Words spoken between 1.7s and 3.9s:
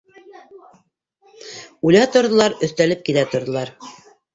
Үлә торҙолар, өҫтәлеп килә торҙолар.